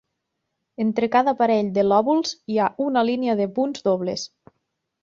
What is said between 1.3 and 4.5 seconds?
parell de lòbuls hi ha una línia de punts dobles.